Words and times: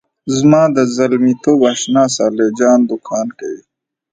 زما 0.37 0.63
د 0.75 0.77
زلمیتوب 0.95 1.59
آشنا 1.71 2.03
صالح 2.15 2.47
جان 2.59 2.79
دوکان 2.89 3.27
کوي. 3.39 3.63